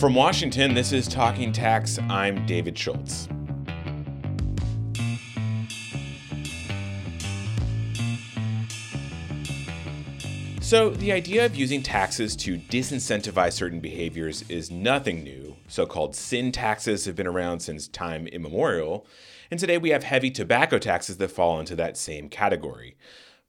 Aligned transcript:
From 0.00 0.14
Washington, 0.14 0.72
this 0.72 0.92
is 0.92 1.06
Talking 1.06 1.52
Tax. 1.52 1.98
I'm 2.08 2.46
David 2.46 2.78
Schultz. 2.78 3.28
So, 10.62 10.88
the 10.88 11.12
idea 11.12 11.44
of 11.44 11.54
using 11.54 11.82
taxes 11.82 12.34
to 12.36 12.56
disincentivize 12.56 13.52
certain 13.52 13.80
behaviors 13.80 14.42
is 14.48 14.70
nothing 14.70 15.22
new. 15.22 15.56
So 15.68 15.84
called 15.84 16.16
sin 16.16 16.50
taxes 16.50 17.04
have 17.04 17.14
been 17.14 17.26
around 17.26 17.60
since 17.60 17.86
time 17.86 18.26
immemorial, 18.26 19.06
and 19.50 19.60
today 19.60 19.76
we 19.76 19.90
have 19.90 20.04
heavy 20.04 20.30
tobacco 20.30 20.78
taxes 20.78 21.18
that 21.18 21.30
fall 21.30 21.60
into 21.60 21.76
that 21.76 21.98
same 21.98 22.30
category. 22.30 22.96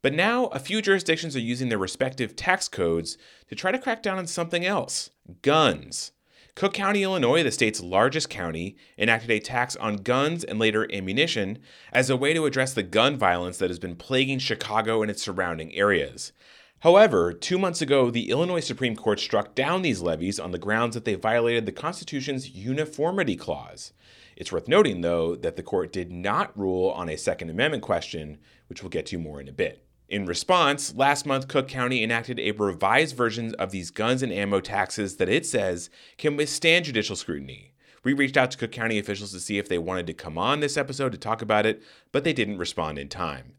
But 0.02 0.14
now, 0.14 0.48
a 0.48 0.60
few 0.60 0.82
jurisdictions 0.82 1.34
are 1.34 1.40
using 1.40 1.70
their 1.70 1.78
respective 1.78 2.36
tax 2.36 2.68
codes 2.68 3.18
to 3.48 3.56
try 3.56 3.72
to 3.72 3.80
crack 3.80 4.04
down 4.04 4.18
on 4.18 4.28
something 4.28 4.66
else 4.66 5.12
guns. 5.42 6.12
Cook 6.54 6.74
County, 6.74 7.04
Illinois, 7.04 7.44
the 7.44 7.52
state's 7.52 7.82
largest 7.82 8.30
county, 8.30 8.76
enacted 8.98 9.32
a 9.32 9.40
tax 9.40 9.76
on 9.78 9.98
guns 9.98 10.44
and 10.44 10.60
later 10.60 10.92
ammunition 10.94 11.60
as 11.94 12.10
a 12.10 12.18
way 12.18 12.34
to 12.34 12.46
address 12.46 12.74
the 12.74 12.84
gun 12.84 13.18
violence 13.18 13.58
that 13.58 13.70
has 13.70 13.80
been 13.80 13.96
plaguing 13.96 14.38
Chicago 14.38 15.02
and 15.02 15.10
its 15.10 15.24
surrounding 15.24 15.74
areas. 15.74 16.34
However, 16.80 17.32
two 17.32 17.58
months 17.58 17.82
ago, 17.82 18.10
the 18.10 18.30
Illinois 18.30 18.60
Supreme 18.60 18.96
Court 18.96 19.20
struck 19.20 19.56
down 19.56 19.82
these 19.82 20.02
levies 20.02 20.40
on 20.40 20.52
the 20.52 20.58
grounds 20.58 20.96
that 20.96 21.06
they 21.06 21.16
violated 21.16 21.66
the 21.66 21.72
Constitution's 21.72 22.50
uniformity 22.50 23.36
clause. 23.36 23.94
It's 24.36 24.52
worth 24.52 24.68
noting, 24.68 25.02
though, 25.02 25.36
that 25.36 25.56
the 25.56 25.64
court 25.64 25.94
did 25.94 26.12
not 26.12 26.58
rule 26.58 26.90
on 26.90 27.08
a 27.08 27.18
Second 27.18 27.50
Amendment 27.50 27.84
question, 27.84 28.40
which 28.68 28.82
we'll 28.82 28.90
get 28.90 29.06
to 29.08 29.20
more 29.20 29.40
in 29.40 29.48
a 29.48 29.54
bit. 29.54 29.86
In 30.12 30.26
response, 30.26 30.94
last 30.94 31.26
month, 31.26 31.48
Cook 31.48 31.70
County 31.70 32.04
enacted 32.04 32.38
a 32.38 32.52
revised 32.52 33.16
version 33.16 33.56
of 33.56 33.72
these 33.72 33.92
guns 33.92 34.22
and 34.22 34.30
ammo 34.30 34.60
taxes 34.60 35.16
that 35.16 35.30
it 35.30 35.46
says 35.46 35.90
can 36.18 36.36
withstand 36.36 36.84
judicial 36.84 37.16
scrutiny. 37.16 37.72
We 38.04 38.12
reached 38.12 38.36
out 38.36 38.52
to 38.52 38.58
Cook 38.58 38.74
County 38.74 39.00
officials 39.00 39.32
to 39.32 39.40
see 39.40 39.58
if 39.58 39.70
they 39.70 39.78
wanted 39.78 40.08
to 40.08 40.14
come 40.14 40.38
on 40.38 40.60
this 40.60 40.76
episode 40.76 41.14
to 41.14 41.18
talk 41.18 41.42
about 41.42 41.66
it, 41.66 41.82
but 42.12 42.26
they 42.26 42.34
didn't 42.34 42.58
respond 42.58 43.00
in 43.00 43.08
time. 43.08 43.54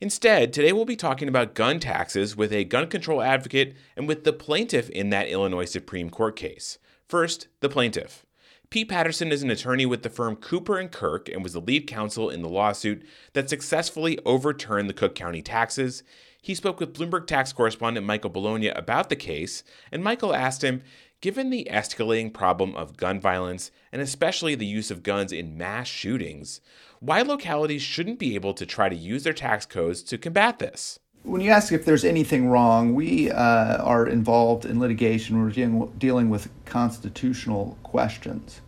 Instead, 0.00 0.52
today 0.52 0.72
we'll 0.72 0.84
be 0.84 0.94
talking 0.94 1.26
about 1.26 1.54
gun 1.56 1.80
taxes 1.80 2.36
with 2.36 2.52
a 2.52 2.62
gun 2.62 2.86
control 2.86 3.20
advocate 3.20 3.74
and 3.96 4.06
with 4.06 4.22
the 4.22 4.32
plaintiff 4.32 4.88
in 4.90 5.10
that 5.10 5.28
Illinois 5.28 5.64
Supreme 5.64 6.08
Court 6.08 6.36
case. 6.36 6.78
First, 7.08 7.48
the 7.58 7.68
plaintiff. 7.68 8.25
Pete 8.68 8.88
Patterson 8.88 9.30
is 9.30 9.42
an 9.42 9.50
attorney 9.50 9.86
with 9.86 10.02
the 10.02 10.10
firm 10.10 10.34
Cooper 10.34 10.78
and 10.78 10.90
Kirk 10.90 11.28
and 11.28 11.42
was 11.42 11.52
the 11.52 11.60
lead 11.60 11.86
counsel 11.86 12.30
in 12.30 12.42
the 12.42 12.48
lawsuit 12.48 13.06
that 13.32 13.48
successfully 13.48 14.18
overturned 14.24 14.88
the 14.88 14.94
Cook 14.94 15.14
County 15.14 15.40
taxes. 15.40 16.02
He 16.42 16.54
spoke 16.54 16.80
with 16.80 16.92
Bloomberg 16.92 17.26
tax 17.26 17.52
correspondent 17.52 18.04
Michael 18.04 18.30
Bologna 18.30 18.68
about 18.68 19.08
the 19.08 19.16
case, 19.16 19.62
and 19.92 20.02
Michael 20.02 20.34
asked 20.34 20.62
him 20.62 20.82
Given 21.22 21.50
the 21.50 21.66
escalating 21.70 22.32
problem 22.32 22.74
of 22.74 22.96
gun 22.96 23.20
violence, 23.20 23.70
and 23.90 24.02
especially 24.02 24.54
the 24.54 24.66
use 24.66 24.90
of 24.90 25.02
guns 25.02 25.32
in 25.32 25.56
mass 25.56 25.88
shootings, 25.88 26.60
why 27.00 27.22
localities 27.22 27.82
shouldn't 27.82 28.18
be 28.18 28.34
able 28.34 28.52
to 28.54 28.66
try 28.66 28.88
to 28.88 28.96
use 28.96 29.24
their 29.24 29.32
tax 29.32 29.64
codes 29.64 30.02
to 30.04 30.18
combat 30.18 30.58
this. 30.58 30.98
When 31.26 31.40
you 31.40 31.50
ask 31.50 31.72
if 31.72 31.84
there's 31.84 32.04
anything 32.04 32.50
wrong, 32.50 32.94
we 32.94 33.32
uh, 33.32 33.82
are 33.82 34.06
involved 34.06 34.64
in 34.64 34.78
litigation. 34.78 35.42
We're 35.42 35.50
dealing, 35.50 35.92
dealing 35.98 36.30
with 36.30 36.48
constitutional 36.64 37.76
questions. 37.82 38.60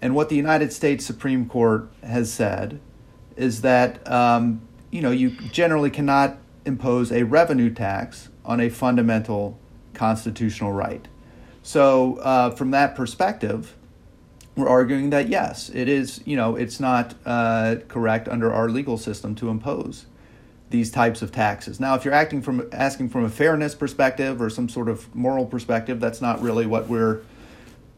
And 0.00 0.14
what 0.14 0.30
the 0.30 0.34
United 0.34 0.72
States 0.72 1.04
Supreme 1.04 1.46
Court 1.46 1.90
has 2.02 2.32
said 2.32 2.80
is 3.36 3.60
that 3.60 4.10
um, 4.10 4.62
you 4.90 5.02
know 5.02 5.10
you 5.10 5.32
generally 5.50 5.90
cannot 5.90 6.38
impose 6.64 7.12
a 7.12 7.24
revenue 7.24 7.68
tax 7.68 8.30
on 8.42 8.58
a 8.58 8.70
fundamental 8.70 9.60
constitutional 9.92 10.72
right. 10.72 11.06
So, 11.62 12.16
uh, 12.20 12.52
from 12.52 12.70
that 12.70 12.94
perspective, 12.94 13.76
we're 14.56 14.68
arguing 14.68 15.10
that 15.10 15.28
yes, 15.28 15.68
it 15.68 15.90
is, 15.90 16.22
you 16.24 16.36
know, 16.36 16.56
it's 16.56 16.80
not 16.80 17.14
uh, 17.26 17.76
correct 17.88 18.28
under 18.28 18.50
our 18.50 18.70
legal 18.70 18.96
system 18.96 19.34
to 19.34 19.50
impose 19.50 20.06
these 20.72 20.90
types 20.90 21.22
of 21.22 21.30
taxes. 21.30 21.78
Now, 21.78 21.94
if 21.94 22.04
you're 22.04 22.14
acting 22.14 22.42
from 22.42 22.68
asking 22.72 23.10
from 23.10 23.24
a 23.24 23.28
fairness 23.28 23.74
perspective 23.76 24.42
or 24.42 24.50
some 24.50 24.68
sort 24.68 24.88
of 24.88 25.14
moral 25.14 25.46
perspective, 25.46 26.00
that's 26.00 26.20
not 26.20 26.42
really 26.42 26.66
what 26.66 26.88
we're 26.88 27.22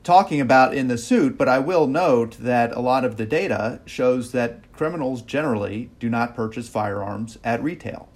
talking 0.03 0.41
about 0.41 0.75
in 0.75 0.89
the 0.89 0.99
suit, 0.99 1.39
but 1.39 1.49
I 1.49 1.59
will 1.59 1.87
note 1.87 2.37
that 2.39 2.73
a 2.73 2.81
lot 2.81 3.05
of 3.05 3.17
the 3.17 3.25
data 3.25 3.81
shows 3.87 4.33
that 4.33 4.71
criminals 4.73 5.23
generally 5.23 5.91
do 5.99 6.11
not 6.11 6.35
purchase 6.35 6.69
firearms 6.69 7.39
at 7.43 7.63
retail. 7.63 8.09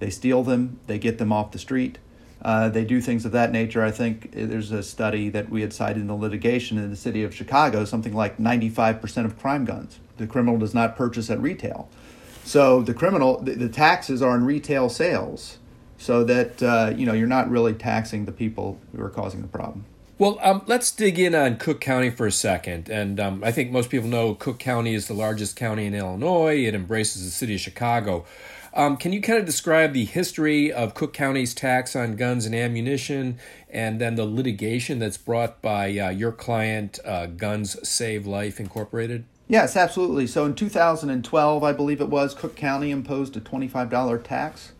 They 0.00 0.10
steal 0.10 0.42
them, 0.42 0.80
they 0.88 0.98
get 0.98 1.18
them 1.18 1.32
off 1.32 1.52
the 1.52 1.58
street, 1.58 1.98
uh, 2.42 2.68
they 2.68 2.84
do 2.84 3.00
things 3.00 3.24
of 3.24 3.32
that 3.32 3.52
nature. 3.52 3.84
I 3.84 3.90
think 3.90 4.30
there's 4.32 4.70
a 4.70 4.82
study 4.82 5.28
that 5.30 5.48
we 5.48 5.60
had 5.60 5.72
cited 5.72 5.98
in 5.98 6.06
the 6.06 6.14
litigation 6.14 6.78
in 6.78 6.90
the 6.90 6.96
city 6.96 7.22
of 7.22 7.34
Chicago, 7.34 7.84
something 7.84 8.14
like 8.14 8.38
95% 8.38 9.24
of 9.24 9.38
crime 9.38 9.64
guns. 9.64 9.98
The 10.16 10.26
criminal 10.26 10.58
does 10.58 10.74
not 10.74 10.96
purchase 10.96 11.30
at 11.30 11.40
retail. 11.40 11.88
So 12.48 12.80
the 12.80 12.94
criminal, 12.94 13.42
the, 13.42 13.52
the 13.52 13.68
taxes 13.68 14.22
are 14.22 14.30
on 14.30 14.42
retail 14.42 14.88
sales, 14.88 15.58
so 15.98 16.24
that 16.24 16.62
uh, 16.62 16.94
you 16.96 17.04
know 17.04 17.12
you're 17.12 17.26
not 17.26 17.50
really 17.50 17.74
taxing 17.74 18.24
the 18.24 18.32
people 18.32 18.80
who 18.96 19.02
are 19.02 19.10
causing 19.10 19.42
the 19.42 19.48
problem. 19.48 19.84
Well, 20.16 20.38
um, 20.42 20.62
let's 20.66 20.90
dig 20.90 21.18
in 21.18 21.34
on 21.34 21.58
Cook 21.58 21.78
County 21.78 22.08
for 22.08 22.26
a 22.26 22.32
second. 22.32 22.88
And 22.88 23.20
um, 23.20 23.44
I 23.44 23.52
think 23.52 23.70
most 23.70 23.90
people 23.90 24.08
know 24.08 24.34
Cook 24.34 24.58
County 24.58 24.94
is 24.94 25.08
the 25.08 25.14
largest 25.14 25.56
county 25.56 25.84
in 25.84 25.94
Illinois. 25.94 26.64
It 26.64 26.74
embraces 26.74 27.22
the 27.22 27.30
city 27.30 27.54
of 27.54 27.60
Chicago. 27.60 28.24
Um, 28.72 28.96
can 28.96 29.12
you 29.12 29.20
kind 29.20 29.38
of 29.38 29.44
describe 29.44 29.92
the 29.92 30.06
history 30.06 30.72
of 30.72 30.94
Cook 30.94 31.12
County's 31.12 31.52
tax 31.52 31.94
on 31.94 32.16
guns 32.16 32.46
and 32.46 32.54
ammunition, 32.54 33.38
and 33.68 34.00
then 34.00 34.14
the 34.14 34.24
litigation 34.24 34.98
that's 34.98 35.18
brought 35.18 35.60
by 35.60 35.96
uh, 35.98 36.08
your 36.08 36.32
client, 36.32 36.98
uh, 37.04 37.26
Guns 37.26 37.76
Save 37.86 38.26
Life 38.26 38.58
Incorporated? 38.58 39.26
Yes, 39.50 39.76
absolutely. 39.76 40.26
So 40.26 40.44
in 40.44 40.54
2012, 40.54 41.64
I 41.64 41.72
believe 41.72 42.02
it 42.02 42.10
was, 42.10 42.34
Cook 42.34 42.54
County 42.54 42.90
imposed 42.90 43.34
a 43.34 43.40
$25 43.40 44.22
tax 44.22 44.72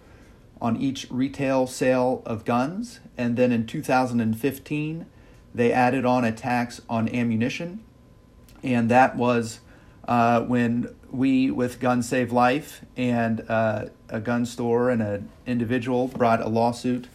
on 0.61 0.77
each 0.77 1.06
retail 1.11 1.67
sale 1.67 2.23
of 2.27 2.45
guns. 2.45 3.01
And 3.17 3.39
then 3.39 3.51
in 3.51 3.67
2015, 3.67 5.07
they 5.55 5.73
added 5.73 6.05
on 6.05 6.23
a 6.23 6.33
tax 6.33 6.83
on 6.87 7.09
ammunition. 7.09 7.83
And 8.62 8.91
that 8.91 9.17
was 9.17 9.61
uh, 10.07 10.43
when 10.43 10.95
we 11.11 11.51
with 11.51 11.81
Gun 11.81 12.03
Save 12.03 12.31
Life 12.31 12.84
and 12.95 13.49
uh, 13.49 13.87
a 14.11 14.21
gun 14.21 14.45
store 14.45 14.91
and 14.91 15.01
an 15.01 15.31
individual 15.47 16.09
brought 16.09 16.43
a 16.43 16.49
lawsuit 16.49 17.09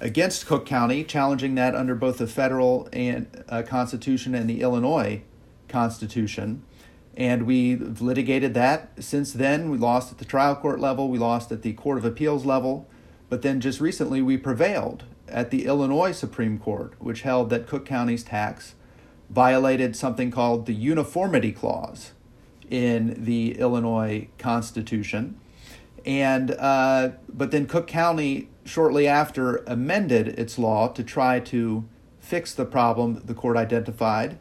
against 0.00 0.46
Cook 0.46 0.64
County, 0.64 1.04
challenging 1.04 1.56
that 1.56 1.74
under 1.74 1.94
both 1.94 2.18
the 2.18 2.26
federal 2.26 2.88
and 2.92 3.44
uh, 3.50 3.62
Constitution 3.62 4.34
and 4.34 4.48
the 4.48 4.62
Illinois 4.62 5.20
Constitution. 5.68 6.62
And 7.16 7.46
we 7.46 7.76
litigated 7.76 8.52
that. 8.54 8.90
Since 8.98 9.32
then, 9.32 9.70
we 9.70 9.78
lost 9.78 10.12
at 10.12 10.18
the 10.18 10.24
trial 10.24 10.54
court 10.54 10.80
level, 10.80 11.08
we 11.08 11.18
lost 11.18 11.50
at 11.50 11.62
the 11.62 11.72
Court 11.72 11.96
of 11.96 12.04
Appeals 12.04 12.44
level, 12.44 12.86
but 13.30 13.42
then 13.42 13.60
just 13.60 13.80
recently 13.80 14.20
we 14.20 14.36
prevailed 14.36 15.04
at 15.28 15.50
the 15.50 15.64
Illinois 15.64 16.12
Supreme 16.12 16.58
Court, 16.58 16.92
which 16.98 17.22
held 17.22 17.50
that 17.50 17.66
Cook 17.66 17.86
County's 17.86 18.22
tax 18.22 18.74
violated 19.30 19.96
something 19.96 20.30
called 20.30 20.66
the 20.66 20.74
Uniformity 20.74 21.52
Clause 21.52 22.12
in 22.70 23.24
the 23.24 23.58
Illinois 23.58 24.28
Constitution. 24.38 25.40
And 26.04 26.52
uh, 26.52 27.10
but 27.28 27.50
then 27.50 27.66
Cook 27.66 27.86
County 27.86 28.48
shortly 28.64 29.08
after 29.08 29.56
amended 29.66 30.28
its 30.28 30.58
law 30.58 30.88
to 30.88 31.02
try 31.02 31.40
to 31.40 31.84
fix 32.20 32.54
the 32.54 32.64
problem 32.64 33.22
the 33.24 33.34
court 33.34 33.56
identified. 33.56 34.38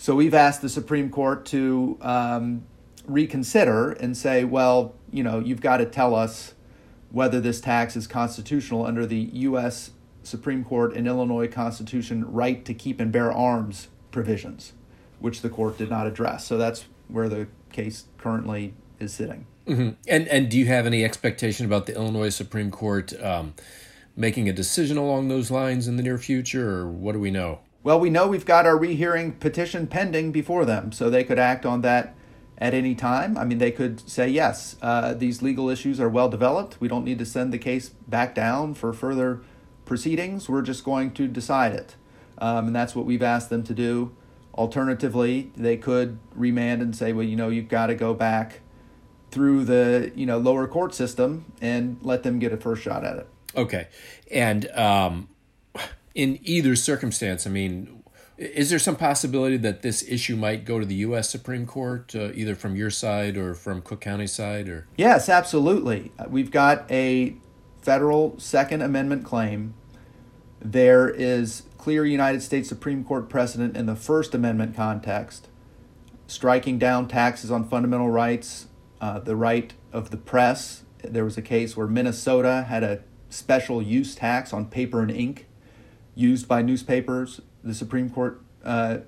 So 0.00 0.16
we've 0.16 0.32
asked 0.32 0.62
the 0.62 0.70
Supreme 0.70 1.10
Court 1.10 1.44
to 1.46 1.98
um, 2.00 2.64
reconsider 3.06 3.92
and 3.92 4.16
say, 4.16 4.44
well, 4.44 4.94
you 5.12 5.22
know, 5.22 5.40
you've 5.40 5.60
got 5.60 5.76
to 5.76 5.84
tell 5.84 6.14
us 6.14 6.54
whether 7.10 7.38
this 7.38 7.60
tax 7.60 7.96
is 7.96 8.06
constitutional 8.06 8.86
under 8.86 9.04
the 9.04 9.18
U.S. 9.18 9.90
Supreme 10.22 10.64
Court 10.64 10.96
and 10.96 11.06
Illinois 11.06 11.48
Constitution 11.48 12.24
right 12.32 12.64
to 12.64 12.72
keep 12.72 12.98
and 12.98 13.12
bear 13.12 13.30
arms 13.30 13.88
provisions, 14.10 14.72
which 15.18 15.42
the 15.42 15.50
court 15.50 15.76
did 15.76 15.90
not 15.90 16.06
address. 16.06 16.46
So 16.46 16.56
that's 16.56 16.86
where 17.08 17.28
the 17.28 17.48
case 17.70 18.04
currently 18.16 18.72
is 18.98 19.12
sitting. 19.12 19.46
Mm-hmm. 19.66 19.90
And 20.08 20.28
and 20.28 20.48
do 20.48 20.56
you 20.56 20.64
have 20.64 20.86
any 20.86 21.04
expectation 21.04 21.66
about 21.66 21.84
the 21.84 21.94
Illinois 21.94 22.30
Supreme 22.30 22.70
Court 22.70 23.12
um, 23.22 23.52
making 24.16 24.48
a 24.48 24.52
decision 24.54 24.96
along 24.96 25.28
those 25.28 25.50
lines 25.50 25.86
in 25.86 25.98
the 25.98 26.02
near 26.02 26.16
future, 26.16 26.70
or 26.70 26.90
what 26.90 27.12
do 27.12 27.20
we 27.20 27.30
know? 27.30 27.58
Well, 27.82 27.98
we 27.98 28.10
know 28.10 28.28
we've 28.28 28.44
got 28.44 28.66
our 28.66 28.76
rehearing 28.76 29.32
petition 29.32 29.86
pending 29.86 30.32
before 30.32 30.64
them, 30.64 30.92
so 30.92 31.08
they 31.08 31.24
could 31.24 31.38
act 31.38 31.64
on 31.64 31.80
that 31.80 32.14
at 32.58 32.74
any 32.74 32.94
time. 32.94 33.38
I 33.38 33.44
mean, 33.44 33.58
they 33.58 33.70
could 33.70 34.06
say, 34.08 34.28
yes, 34.28 34.76
uh, 34.82 35.14
these 35.14 35.40
legal 35.40 35.70
issues 35.70 35.98
are 35.98 36.08
well 36.08 36.28
developed. 36.28 36.78
We 36.78 36.88
don't 36.88 37.04
need 37.04 37.18
to 37.20 37.26
send 37.26 37.52
the 37.52 37.58
case 37.58 37.88
back 38.06 38.34
down 38.34 38.74
for 38.74 38.92
further 38.92 39.40
proceedings. 39.86 40.48
We're 40.48 40.62
just 40.62 40.84
going 40.84 41.12
to 41.12 41.26
decide 41.26 41.72
it. 41.72 41.96
Um, 42.36 42.68
and 42.68 42.76
that's 42.76 42.94
what 42.94 43.06
we've 43.06 43.22
asked 43.22 43.48
them 43.48 43.62
to 43.64 43.74
do. 43.74 44.14
Alternatively, 44.54 45.50
they 45.56 45.78
could 45.78 46.18
remand 46.34 46.82
and 46.82 46.94
say, 46.94 47.14
well, 47.14 47.24
you 47.24 47.36
know, 47.36 47.48
you've 47.48 47.68
got 47.68 47.86
to 47.86 47.94
go 47.94 48.12
back 48.12 48.60
through 49.30 49.64
the 49.64 50.12
you 50.14 50.26
know 50.26 50.38
lower 50.38 50.66
court 50.66 50.94
system 50.94 51.44
and 51.60 51.98
let 52.02 52.22
them 52.22 52.38
get 52.38 52.52
a 52.52 52.56
first 52.56 52.82
shot 52.82 53.04
at 53.04 53.16
it. 53.16 53.28
Okay, 53.56 53.88
and 54.30 54.68
um, 54.72 55.28
in 56.14 56.38
either 56.42 56.76
circumstance, 56.76 57.46
I 57.46 57.50
mean, 57.50 58.02
Is 58.36 58.70
there 58.70 58.78
some 58.78 58.96
possibility 58.96 59.58
that 59.58 59.82
this 59.82 60.02
issue 60.08 60.34
might 60.34 60.64
go 60.64 60.80
to 60.80 60.86
the 60.86 60.94
U.S. 61.06 61.28
Supreme 61.28 61.66
Court, 61.66 62.14
uh, 62.16 62.30
either 62.32 62.54
from 62.54 62.74
your 62.74 62.88
side 62.88 63.36
or 63.36 63.52
from 63.54 63.82
Cook 63.82 64.00
County 64.00 64.26
side? 64.26 64.66
Or 64.66 64.86
yes, 64.96 65.28
absolutely. 65.28 66.10
We've 66.26 66.50
got 66.50 66.90
a 66.90 67.36
federal 67.82 68.38
Second 68.38 68.80
Amendment 68.80 69.26
claim. 69.26 69.74
There 70.58 71.06
is 71.10 71.64
clear 71.76 72.06
United 72.06 72.40
States 72.42 72.66
Supreme 72.66 73.04
Court 73.04 73.28
precedent 73.28 73.76
in 73.76 73.84
the 73.84 73.94
First 73.94 74.34
Amendment 74.34 74.74
context, 74.74 75.48
striking 76.26 76.78
down 76.78 77.08
taxes 77.08 77.50
on 77.50 77.68
fundamental 77.68 78.08
rights, 78.08 78.68
uh, 79.02 79.18
the 79.18 79.36
right 79.36 79.74
of 79.92 80.10
the 80.10 80.16
press. 80.16 80.84
There 81.04 81.24
was 81.24 81.36
a 81.36 81.42
case 81.42 81.76
where 81.76 81.86
Minnesota 81.86 82.64
had 82.68 82.82
a 82.82 83.02
special 83.28 83.82
use 83.82 84.14
tax 84.14 84.54
on 84.54 84.66
paper 84.66 85.02
and 85.02 85.10
ink 85.10 85.46
used 86.20 86.46
by 86.46 86.62
newspapers. 86.62 87.40
The 87.64 87.74
Supreme 87.74 88.10
Court 88.10 88.40
uh, 88.64 88.98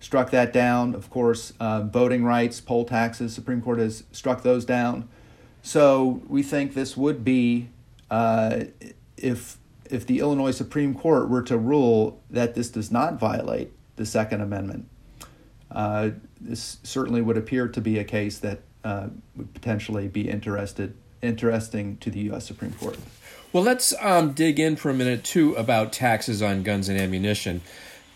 struck 0.00 0.30
that 0.30 0.52
down. 0.52 0.94
Of 0.94 1.10
course, 1.10 1.52
uh, 1.58 1.82
voting 1.82 2.24
rights, 2.24 2.60
poll 2.60 2.84
taxes, 2.84 3.34
Supreme 3.34 3.62
Court 3.62 3.78
has 3.78 4.04
struck 4.12 4.42
those 4.42 4.64
down. 4.64 5.08
So 5.62 6.22
we 6.28 6.42
think 6.42 6.74
this 6.74 6.96
would 6.96 7.24
be 7.24 7.68
uh, 8.10 8.64
if 9.16 9.58
if 9.90 10.06
the 10.06 10.20
Illinois 10.20 10.50
Supreme 10.50 10.94
Court 10.94 11.30
were 11.30 11.42
to 11.42 11.56
rule 11.56 12.20
that 12.28 12.54
this 12.54 12.68
does 12.68 12.92
not 12.92 13.18
violate 13.18 13.72
the 13.96 14.04
Second 14.04 14.42
Amendment. 14.42 14.86
Uh, 15.70 16.10
this 16.40 16.76
certainly 16.82 17.22
would 17.22 17.38
appear 17.38 17.68
to 17.68 17.80
be 17.80 17.98
a 17.98 18.04
case 18.04 18.38
that 18.38 18.60
uh, 18.84 19.08
would 19.34 19.52
potentially 19.54 20.06
be 20.06 20.28
interested 20.28 20.94
interesting 21.20 21.96
to 21.96 22.10
the 22.10 22.20
U.S. 22.20 22.46
Supreme 22.46 22.72
Court. 22.72 22.96
Well, 23.50 23.62
let's 23.62 23.94
um, 24.00 24.32
dig 24.32 24.60
in 24.60 24.76
for 24.76 24.90
a 24.90 24.94
minute 24.94 25.24
too 25.24 25.54
about 25.54 25.90
taxes 25.90 26.42
on 26.42 26.62
guns 26.62 26.90
and 26.90 27.00
ammunition. 27.00 27.62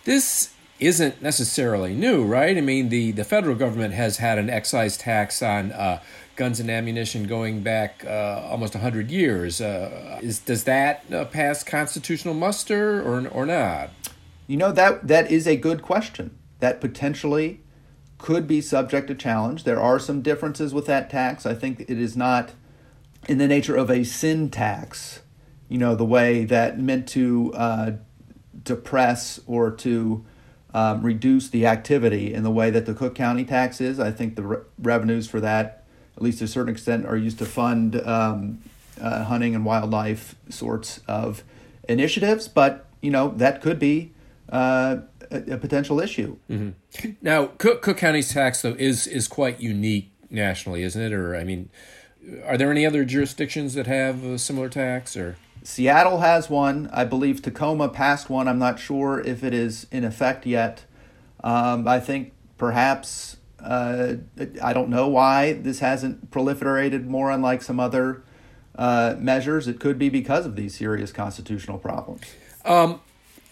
This 0.05 0.53
isn't 0.79 1.23
necessarily 1.23 1.95
new, 1.95 2.23
right? 2.23 2.59
I 2.59 2.61
mean, 2.61 2.91
the, 2.91 3.13
the 3.13 3.25
federal 3.25 3.55
government 3.57 3.95
has 3.95 4.19
had 4.19 4.37
an 4.37 4.51
excise 4.51 4.99
tax 4.99 5.41
on 5.41 5.73
uh, 5.73 6.03
guns 6.37 6.61
and 6.61 6.71
ammunition 6.71 7.27
going 7.27 7.63
back 7.63 8.05
uh, 8.05 8.47
almost 8.51 8.75
100 8.75 9.11
years. 9.11 9.63
Uh, 9.63 10.19
is, 10.21 10.41
does 10.41 10.65
that 10.65 11.11
uh, 11.11 11.25
pass 11.25 11.65
constitutional 11.65 12.35
muster 12.35 13.01
or, 13.01 13.27
or 13.29 13.47
not? 13.47 13.89
You 14.47 14.59
know, 14.59 14.71
that 14.73 15.09
that 15.09 15.31
is 15.31 15.47
a 15.47 15.57
good 15.57 15.81
question. 15.81 16.37
That 16.59 16.79
potentially 16.79 17.61
could 18.19 18.47
be 18.47 18.61
subject 18.61 19.09
to 19.09 19.15
challenge. 19.15 19.65
There 19.65 19.81
are 19.81 19.99
some 19.99 20.21
differences 20.21 20.75
with 20.75 20.85
that 20.87 21.09
tax. 21.09 21.47
I 21.47 21.55
think 21.55 21.81
it 21.81 21.91
is 21.91 22.19
not 22.19 22.53
in 23.29 23.39
the 23.39 23.49
nature 23.49 23.77
of 23.77 23.91
a 23.91 24.05
sin 24.05 24.51
tax 24.51 25.22
you 25.73 25.79
know, 25.79 25.95
the 25.95 26.05
way 26.05 26.45
that 26.45 26.79
meant 26.79 27.09
to 27.09 27.51
uh, 27.55 27.93
depress 28.63 29.41
or 29.47 29.71
to 29.71 30.23
um, 30.75 31.03
reduce 31.03 31.49
the 31.49 31.67
activity 31.67 32.35
in 32.35 32.43
the 32.43 32.51
way 32.51 32.69
that 32.69 32.85
the 32.85 32.93
Cook 32.93 33.15
County 33.15 33.47
tax 33.47 33.81
is. 33.81 33.99
I 33.99 34.11
think 34.11 34.37
the 34.37 34.43
re- 34.43 34.59
revenues 34.79 35.27
for 35.27 35.41
that, 35.41 35.85
at 36.15 36.23
least 36.23 36.41
to 36.41 36.45
a 36.45 36.49
certain 36.49 36.71
extent, 36.75 37.07
are 37.07 37.17
used 37.17 37.39
to 37.39 37.47
fund 37.47 37.97
um, 38.07 38.59
uh, 39.01 39.25
hunting 39.25 39.55
and 39.55 39.65
wildlife 39.65 40.35
sorts 40.51 41.01
of 41.09 41.43
initiatives. 41.89 42.49
But 42.49 42.87
you 43.01 43.11
know 43.11 43.29
that 43.39 43.63
could 43.63 43.79
be 43.79 44.13
uh, 44.51 44.99
a, 45.31 45.53
a, 45.53 45.57
potential 45.57 46.01
issue. 46.01 46.37
Mm-hmm. 46.51 47.13
Now, 47.23 47.47
Cook, 47.47 47.81
Cook 47.81 47.97
County's 47.97 48.31
tax 48.31 48.61
though 48.61 48.77
is 48.79 49.07
is 49.07 49.27
quite 49.27 49.59
unique 49.59 50.13
nationally, 50.29 50.83
isn't 50.83 51.01
it? 51.01 51.15
Or 51.15 51.35
I 51.35 51.45
mean, 51.45 51.71
are 52.45 52.59
there 52.59 52.71
any 52.71 52.85
other 52.85 53.07
jurisdictions 53.07 53.73
that 53.73 53.87
have 53.87 54.23
a 54.23 54.39
similar 54.39 54.69
tax 54.69 55.17
or? 55.17 55.37
Seattle 55.65 56.19
has 56.21 56.51
one. 56.51 56.89
I 56.93 57.05
believe 57.05 57.43
Tacoma 57.43 57.89
passed 57.89 58.29
one. 58.29 58.49
I'm 58.49 58.59
not 58.59 58.79
sure 58.79 59.21
if 59.21 59.45
it 59.45 59.55
is 59.55 59.87
in 59.91 60.05
effect 60.05 60.47
yet. 60.47 60.85
Um, 61.43 61.87
I 61.87 62.01
think 62.01 62.33
perhaps, 62.59 63.37
uh, 63.61 64.15
I 64.63 64.73
don't 64.73 64.89
know 64.89 65.09
why 65.09 65.55
this 65.55 65.81
hasn't 65.81 66.31
proliferated 66.31 67.07
more, 67.07 67.31
unlike 67.31 67.63
some 67.63 67.81
other 67.81 68.23
uh, 68.77 69.17
measures. 69.19 69.69
It 69.69 69.81
could 69.81 69.99
be 69.99 70.09
because 70.09 70.47
of 70.47 70.57
these 70.57 70.75
serious 70.75 71.13
constitutional 71.13 71.79
problems. 71.79 72.23
Um, 72.65 73.01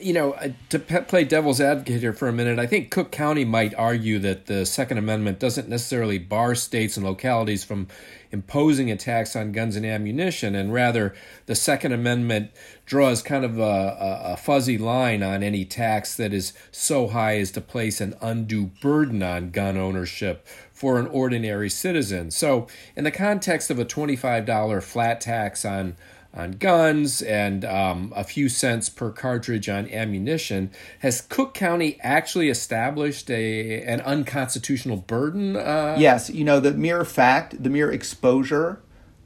you 0.00 0.12
know, 0.12 0.32
uh, 0.32 0.48
to 0.70 0.78
play 0.78 1.24
devil's 1.24 1.60
advocate 1.60 2.00
here 2.00 2.12
for 2.12 2.28
a 2.28 2.32
minute, 2.32 2.58
I 2.58 2.66
think 2.66 2.90
Cook 2.90 3.12
County 3.12 3.44
might 3.44 3.74
argue 3.74 4.18
that 4.20 4.46
the 4.46 4.64
Second 4.66 4.98
Amendment 4.98 5.38
doesn't 5.38 5.68
necessarily 5.68 6.18
bar 6.18 6.54
states 6.54 6.96
and 6.96 7.04
localities 7.04 7.64
from 7.64 7.88
imposing 8.32 8.90
a 8.90 8.96
tax 8.96 9.34
on 9.34 9.52
guns 9.52 9.76
and 9.76 9.84
ammunition, 9.84 10.54
and 10.54 10.72
rather 10.72 11.14
the 11.46 11.54
Second 11.54 11.92
Amendment 11.92 12.50
draws 12.86 13.22
kind 13.22 13.44
of 13.44 13.58
a, 13.58 13.96
a, 14.24 14.36
fuzzy 14.36 14.78
line 14.78 15.22
on 15.22 15.42
any 15.42 15.64
tax 15.64 16.16
that 16.16 16.32
is 16.32 16.52
so 16.70 17.08
high 17.08 17.38
as 17.38 17.50
to 17.52 17.60
place 17.60 18.00
an 18.00 18.14
undue 18.20 18.66
burden 18.80 19.22
on 19.22 19.50
gun 19.50 19.76
ownership 19.76 20.46
for 20.72 20.98
an 20.98 21.06
ordinary 21.08 21.68
citizen. 21.68 22.30
So, 22.30 22.66
in 22.96 23.04
the 23.04 23.10
context 23.10 23.70
of 23.70 23.78
a 23.78 23.84
$25 23.84 24.82
flat 24.82 25.20
tax 25.20 25.64
on 25.64 25.96
on 26.32 26.52
guns 26.52 27.22
and 27.22 27.64
um, 27.64 28.12
a 28.14 28.22
few 28.22 28.48
cents 28.48 28.88
per 28.88 29.10
cartridge 29.10 29.68
on 29.68 29.88
ammunition. 29.90 30.70
Has 31.00 31.20
Cook 31.20 31.54
County 31.54 31.98
actually 32.02 32.48
established 32.48 33.30
a 33.30 33.82
an 33.82 34.00
unconstitutional 34.02 34.98
burden? 34.98 35.56
Uh... 35.56 35.96
Yes, 35.98 36.30
you 36.30 36.44
know 36.44 36.60
the 36.60 36.72
mere 36.72 37.04
fact, 37.04 37.62
the 37.62 37.70
mere 37.70 37.90
exposure 37.90 38.80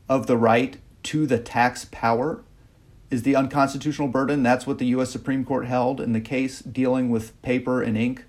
of 0.08 0.26
the 0.26 0.36
right 0.36 0.78
to 1.04 1.26
the 1.26 1.38
tax 1.38 1.84
power 1.86 2.42
is 3.10 3.22
the 3.22 3.36
unconstitutional 3.36 4.08
burden. 4.08 4.42
That's 4.42 4.66
what 4.66 4.78
the 4.78 4.86
U.S. 4.86 5.10
Supreme 5.10 5.44
Court 5.44 5.66
held 5.66 6.00
in 6.00 6.12
the 6.12 6.20
case 6.20 6.60
dealing 6.60 7.10
with 7.10 7.40
paper 7.42 7.82
and 7.82 7.96
ink. 7.96 8.24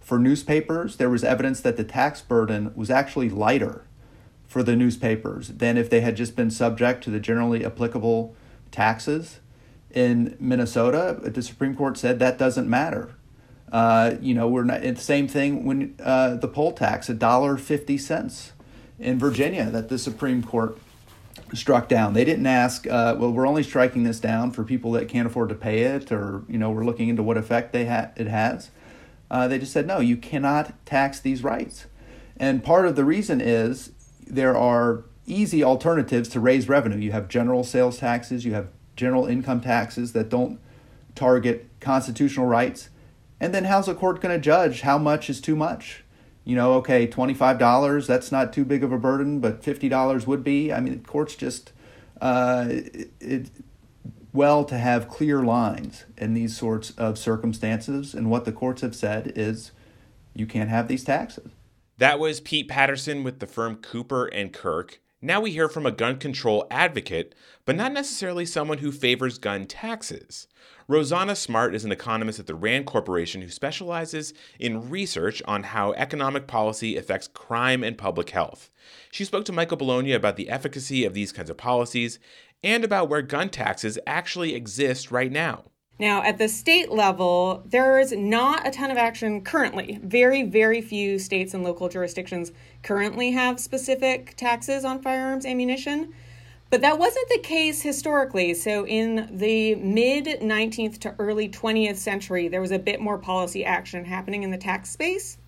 For 0.00 0.18
newspapers, 0.18 0.96
there 0.96 1.10
was 1.10 1.24
evidence 1.24 1.60
that 1.60 1.76
the 1.76 1.84
tax 1.84 2.20
burden 2.22 2.72
was 2.76 2.90
actually 2.90 3.30
lighter 3.30 3.85
for 4.48 4.62
the 4.62 4.76
newspapers 4.76 5.48
than 5.48 5.76
if 5.76 5.90
they 5.90 6.00
had 6.00 6.16
just 6.16 6.36
been 6.36 6.50
subject 6.50 7.04
to 7.04 7.10
the 7.10 7.20
generally 7.20 7.64
applicable 7.64 8.34
taxes. 8.70 9.40
In 9.90 10.36
Minnesota, 10.38 11.18
the 11.22 11.42
Supreme 11.42 11.74
Court 11.74 11.96
said 11.96 12.18
that 12.18 12.38
doesn't 12.38 12.68
matter. 12.68 13.14
Uh, 13.72 14.16
you 14.20 14.34
know, 14.34 14.46
we're 14.46 14.64
not. 14.64 14.82
The 14.82 14.96
same 14.96 15.26
thing 15.26 15.64
when 15.64 15.94
uh, 16.02 16.36
the 16.36 16.48
poll 16.48 16.72
tax, 16.72 17.08
a 17.08 17.14
dollar 17.14 17.56
fifty 17.56 17.98
cents 17.98 18.52
in 18.98 19.18
Virginia, 19.18 19.70
that 19.70 19.88
the 19.88 19.98
Supreme 19.98 20.42
Court 20.42 20.78
struck 21.54 21.88
down. 21.88 22.12
They 22.12 22.24
didn't 22.24 22.46
ask, 22.46 22.86
uh, 22.86 23.14
well, 23.18 23.30
we're 23.30 23.46
only 23.46 23.62
striking 23.62 24.04
this 24.04 24.20
down 24.20 24.50
for 24.50 24.64
people 24.64 24.92
that 24.92 25.08
can't 25.08 25.26
afford 25.26 25.48
to 25.50 25.54
pay 25.54 25.82
it, 25.82 26.12
or 26.12 26.42
you 26.48 26.58
know, 26.58 26.70
we're 26.70 26.84
looking 26.84 27.08
into 27.08 27.22
what 27.22 27.36
effect 27.36 27.72
they 27.72 27.86
ha- 27.86 28.10
it 28.16 28.26
has. 28.26 28.70
Uh, 29.30 29.48
they 29.48 29.58
just 29.58 29.72
said, 29.72 29.86
no, 29.86 30.00
you 30.00 30.16
cannot 30.16 30.72
tax 30.86 31.20
these 31.20 31.42
rights. 31.42 31.86
And 32.36 32.62
part 32.62 32.86
of 32.86 32.96
the 32.96 33.04
reason 33.04 33.40
is 33.40 33.92
there 34.26 34.56
are 34.56 35.04
easy 35.26 35.62
alternatives 35.62 36.28
to 36.30 36.40
raise 36.40 36.68
revenue. 36.68 36.98
You 36.98 37.12
have 37.12 37.28
general 37.28 37.64
sales 37.64 37.98
taxes, 37.98 38.44
you 38.44 38.54
have 38.54 38.68
general 38.94 39.26
income 39.26 39.60
taxes 39.60 40.12
that 40.12 40.28
don't 40.28 40.58
target 41.14 41.68
constitutional 41.80 42.46
rights. 42.46 42.90
And 43.40 43.54
then 43.54 43.64
how's 43.64 43.88
a 43.88 43.94
court 43.94 44.20
going 44.20 44.34
to 44.34 44.40
judge 44.40 44.82
how 44.82 44.98
much 44.98 45.28
is 45.28 45.40
too 45.40 45.56
much? 45.56 46.04
You 46.44 46.54
know, 46.54 46.74
okay, 46.74 47.06
$25, 47.06 48.06
that's 48.06 48.30
not 48.30 48.52
too 48.52 48.64
big 48.64 48.84
of 48.84 48.92
a 48.92 48.98
burden, 48.98 49.40
but 49.40 49.62
$50 49.62 50.26
would 50.26 50.44
be. 50.44 50.72
I 50.72 50.80
mean, 50.80 51.02
courts 51.02 51.34
just, 51.34 51.72
uh, 52.20 52.66
it, 52.68 53.10
it, 53.20 53.50
well 54.32 54.64
to 54.64 54.78
have 54.78 55.08
clear 55.08 55.42
lines 55.42 56.04
in 56.16 56.34
these 56.34 56.56
sorts 56.56 56.90
of 56.90 57.18
circumstances. 57.18 58.14
And 58.14 58.30
what 58.30 58.44
the 58.44 58.52
courts 58.52 58.82
have 58.82 58.94
said 58.94 59.32
is 59.34 59.72
you 60.34 60.46
can't 60.46 60.70
have 60.70 60.88
these 60.88 61.02
taxes. 61.02 61.50
That 61.98 62.18
was 62.18 62.42
Pete 62.42 62.68
Patterson 62.68 63.24
with 63.24 63.38
the 63.38 63.46
firm 63.46 63.76
Cooper 63.76 64.26
and 64.26 64.52
Kirk. 64.52 65.00
Now 65.22 65.40
we 65.40 65.52
hear 65.52 65.66
from 65.66 65.86
a 65.86 65.90
gun 65.90 66.18
control 66.18 66.66
advocate, 66.70 67.34
but 67.64 67.74
not 67.74 67.90
necessarily 67.90 68.44
someone 68.44 68.78
who 68.78 68.92
favors 68.92 69.38
gun 69.38 69.64
taxes. 69.64 70.46
Rosanna 70.88 71.34
Smart 71.34 71.74
is 71.74 71.86
an 71.86 71.92
economist 71.92 72.38
at 72.38 72.46
the 72.46 72.54
RAND 72.54 72.84
Corporation 72.84 73.40
who 73.40 73.48
specializes 73.48 74.34
in 74.58 74.90
research 74.90 75.42
on 75.46 75.62
how 75.62 75.94
economic 75.94 76.46
policy 76.46 76.98
affects 76.98 77.28
crime 77.28 77.82
and 77.82 77.96
public 77.96 78.28
health. 78.28 78.70
She 79.10 79.24
spoke 79.24 79.46
to 79.46 79.52
Michael 79.52 79.78
Bologna 79.78 80.12
about 80.12 80.36
the 80.36 80.50
efficacy 80.50 81.06
of 81.06 81.14
these 81.14 81.32
kinds 81.32 81.48
of 81.48 81.56
policies 81.56 82.18
and 82.62 82.84
about 82.84 83.08
where 83.08 83.22
gun 83.22 83.48
taxes 83.48 83.98
actually 84.06 84.54
exist 84.54 85.10
right 85.10 85.32
now. 85.32 85.64
Now, 85.98 86.22
at 86.22 86.36
the 86.36 86.48
state 86.48 86.90
level, 86.90 87.62
there 87.64 87.98
is 87.98 88.12
not 88.12 88.66
a 88.66 88.70
ton 88.70 88.90
of 88.90 88.98
action 88.98 89.40
currently. 89.40 89.98
Very, 90.02 90.42
very 90.42 90.82
few 90.82 91.18
states 91.18 91.54
and 91.54 91.64
local 91.64 91.88
jurisdictions 91.88 92.52
currently 92.82 93.32
have 93.32 93.58
specific 93.58 94.36
taxes 94.36 94.84
on 94.84 95.00
firearms 95.00 95.46
ammunition. 95.46 96.12
But 96.68 96.82
that 96.82 96.98
wasn't 96.98 97.28
the 97.30 97.38
case 97.38 97.80
historically. 97.80 98.52
So, 98.52 98.86
in 98.86 99.28
the 99.32 99.76
mid 99.76 100.26
19th 100.40 100.98
to 101.00 101.14
early 101.18 101.48
20th 101.48 101.96
century, 101.96 102.48
there 102.48 102.60
was 102.60 102.72
a 102.72 102.78
bit 102.78 103.00
more 103.00 103.18
policy 103.18 103.64
action 103.64 104.04
happening 104.04 104.42
in 104.42 104.50
the 104.50 104.58
tax 104.58 104.90
space. 104.90 105.38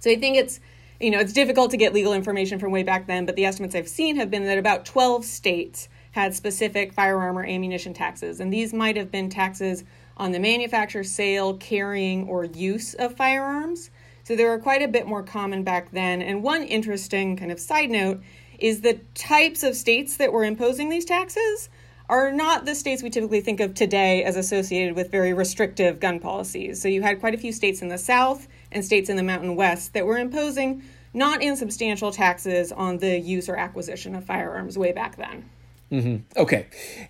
So, 0.00 0.10
I 0.10 0.16
think 0.16 0.36
it's 0.36 0.58
you 1.00 1.12
know, 1.12 1.20
it's 1.20 1.32
difficult 1.32 1.70
to 1.70 1.76
get 1.76 1.94
legal 1.94 2.12
information 2.12 2.58
from 2.58 2.72
way 2.72 2.82
back 2.82 3.06
then, 3.06 3.24
but 3.24 3.36
the 3.36 3.44
estimates 3.44 3.74
I've 3.74 3.88
seen 3.88 4.16
have 4.16 4.30
been 4.30 4.44
that 4.46 4.58
about 4.58 4.84
12 4.84 5.24
states 5.24 5.88
had 6.18 6.34
specific 6.34 6.92
firearm 6.92 7.38
or 7.38 7.44
ammunition 7.44 7.94
taxes, 7.94 8.40
and 8.40 8.52
these 8.52 8.74
might 8.74 8.96
have 8.96 9.10
been 9.10 9.30
taxes 9.30 9.84
on 10.16 10.32
the 10.32 10.40
manufacture, 10.40 11.04
sale, 11.04 11.56
carrying, 11.56 12.26
or 12.26 12.44
use 12.44 12.94
of 12.94 13.16
firearms. 13.16 13.90
So 14.24 14.34
they 14.34 14.44
were 14.44 14.58
quite 14.58 14.82
a 14.82 14.88
bit 14.88 15.06
more 15.06 15.22
common 15.22 15.62
back 15.62 15.92
then. 15.92 16.20
And 16.20 16.42
one 16.42 16.64
interesting 16.64 17.36
kind 17.36 17.52
of 17.52 17.60
side 17.60 17.90
note 17.90 18.20
is 18.58 18.80
the 18.80 19.00
types 19.14 19.62
of 19.62 19.76
states 19.76 20.16
that 20.16 20.32
were 20.32 20.44
imposing 20.44 20.88
these 20.88 21.04
taxes 21.04 21.68
are 22.08 22.32
not 22.32 22.64
the 22.64 22.74
states 22.74 23.00
we 23.00 23.10
typically 23.10 23.40
think 23.40 23.60
of 23.60 23.74
today 23.74 24.24
as 24.24 24.34
associated 24.34 24.96
with 24.96 25.12
very 25.12 25.32
restrictive 25.32 26.00
gun 26.00 26.18
policies. 26.18 26.82
So 26.82 26.88
you 26.88 27.02
had 27.02 27.20
quite 27.20 27.34
a 27.34 27.38
few 27.38 27.52
states 27.52 27.80
in 27.80 27.88
the 27.88 27.98
South 27.98 28.48
and 28.72 28.84
states 28.84 29.08
in 29.08 29.16
the 29.16 29.22
Mountain 29.22 29.54
West 29.54 29.94
that 29.94 30.04
were 30.04 30.18
imposing 30.18 30.82
not 31.14 31.42
insubstantial 31.42 32.10
taxes 32.10 32.72
on 32.72 32.98
the 32.98 33.18
use 33.20 33.48
or 33.48 33.56
acquisition 33.56 34.16
of 34.16 34.24
firearms 34.24 34.76
way 34.76 34.90
back 34.90 35.16
then. 35.16 35.48
Mm-hmm. 35.90 36.38
Okay. 36.38 36.66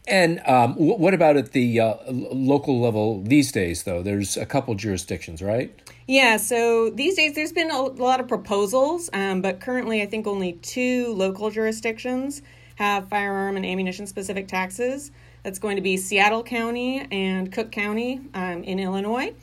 And 0.07 0.41
um, 0.47 0.75
what 0.75 1.13
about 1.13 1.37
at 1.37 1.53
the 1.53 1.81
uh, 1.81 1.97
local 2.09 2.81
level 2.81 3.23
these 3.23 3.51
days, 3.51 3.83
though? 3.83 4.03
There's 4.03 4.37
a 4.37 4.47
couple 4.47 4.75
jurisdictions, 4.77 5.43
right? 5.43 5.75
Yeah, 6.07 6.37
so 6.37 6.89
these 6.89 7.17
days 7.17 7.35
there's 7.35 7.53
been 7.53 7.71
a 7.71 7.83
lot 7.83 8.21
of 8.21 8.29
proposals, 8.29 9.11
um, 9.13 9.43
but 9.43 9.61
currently 9.61 10.01
I 10.01 10.07
think 10.07 10.27
only 10.27 10.53
two 10.55 11.13
local 11.13 11.51
jurisdictions 11.51 12.41
have 12.77 13.09
firearm 13.09 13.57
and 13.57 13.67
ammunition 13.67 14.07
specific 14.07 14.49
taxes. 14.49 15.11
That's 15.43 15.59
going 15.59 15.77
to 15.77 15.83
be 15.83 15.97
Seattle 15.97 16.43
County 16.43 17.07
and 17.11 17.53
Cook 17.53 17.73
County 17.73 18.21
um, 18.33 18.63
in 18.63 18.79
Illinois. 18.79 19.35